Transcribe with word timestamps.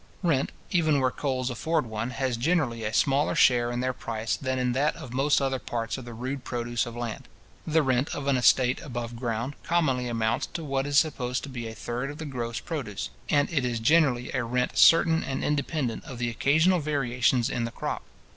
Rent, 0.23 0.51
even 0.71 0.99
where 0.99 1.11
coals 1.11 1.51
afford 1.51 1.85
one, 1.85 2.09
has 2.09 2.35
generally 2.35 2.83
a 2.83 2.91
smaller 2.91 3.35
share 3.35 3.69
in 3.69 3.81
their 3.81 3.93
price 3.93 4.35
than 4.35 4.57
in 4.57 4.71
that 4.71 4.95
of 4.95 5.13
most 5.13 5.39
other 5.39 5.59
parts 5.59 5.95
of 5.95 6.05
the 6.05 6.13
rude 6.15 6.43
produce 6.43 6.87
of 6.87 6.95
land. 6.95 7.27
The 7.67 7.83
rent 7.83 8.09
of 8.15 8.25
an 8.25 8.35
estate 8.35 8.81
above 8.81 9.15
ground, 9.15 9.53
commonly 9.61 10.07
amounts 10.07 10.47
to 10.55 10.63
what 10.63 10.87
is 10.87 10.97
supposed 10.97 11.43
to 11.43 11.49
be 11.49 11.67
a 11.67 11.75
third 11.75 12.09
of 12.09 12.17
the 12.17 12.25
gross 12.25 12.59
produce; 12.59 13.11
and 13.29 13.53
it 13.53 13.63
is 13.63 13.79
generally 13.79 14.31
a 14.33 14.43
rent 14.43 14.75
certain 14.75 15.23
and 15.23 15.43
independent 15.43 16.03
of 16.05 16.17
the 16.17 16.31
occasional 16.31 16.79
variations 16.79 17.47
in 17.51 17.65
the 17.65 17.71
crop. 17.71 18.01